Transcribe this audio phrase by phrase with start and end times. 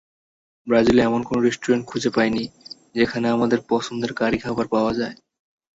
[0.67, 2.43] ব্রাজিলে এমন কোনো রেস্টুরেন্ট খুঁজে পাইনি,
[2.95, 5.15] যেখানে আমাদের পছন্দের কারি খাবার পাওয়া যায়।